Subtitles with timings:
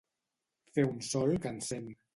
[0.79, 1.91] Fer un sol que encén.